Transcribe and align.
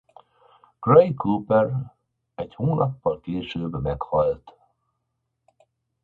Gary 0.83 1.13
Cooper 1.13 1.93
egy 2.35 2.55
hónappal 2.55 3.19
később 3.19 3.81
meghalt. 3.81 4.53